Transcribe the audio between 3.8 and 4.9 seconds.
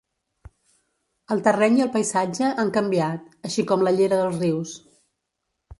la llera dels rius.